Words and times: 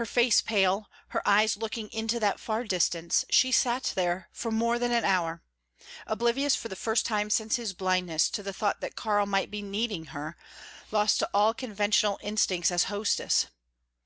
Her 0.00 0.06
face 0.06 0.40
pale, 0.40 0.90
her 1.08 1.20
eyes 1.28 1.58
looking 1.58 1.90
into 1.90 2.18
that 2.18 2.40
far 2.40 2.64
distance, 2.64 3.26
she 3.28 3.52
sat 3.52 3.92
there 3.94 4.30
for 4.32 4.50
more 4.50 4.78
than 4.78 4.90
an 4.90 5.04
hour, 5.04 5.42
oblivious 6.06 6.56
for 6.56 6.68
the 6.68 6.74
first 6.76 7.04
time 7.04 7.28
since 7.28 7.56
his 7.56 7.74
blindness 7.74 8.30
to 8.30 8.42
the 8.42 8.54
thought 8.54 8.80
that 8.80 8.96
Karl 8.96 9.26
might 9.26 9.50
be 9.50 9.60
needing 9.60 10.06
her, 10.16 10.38
lost 10.90 11.18
to 11.18 11.28
all 11.34 11.52
conventional 11.52 12.18
instincts 12.22 12.70
as 12.70 12.84
hostess. 12.84 13.48